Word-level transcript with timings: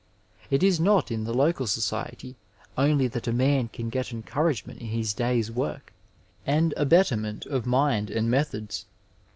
It 0.49 0.63
is 0.63 0.79
not 0.79 1.11
in 1.11 1.25
the 1.25 1.31
local 1.31 1.67
society 1.67 2.35
only 2.75 3.07
that 3.09 3.27
a 3.27 3.31
man 3.31 3.67
can 3.67 3.89
get 3.89 4.11
encouragement 4.11 4.81
in 4.81 4.87
his 4.87 5.13
day's 5.13 5.51
work 5.51 5.93
and 6.43 6.73
a 6.75 6.87
betterment 6.87 7.45
of 7.45 7.67
mind 7.67 8.09
and 8.09 8.27
methods. 8.27 8.85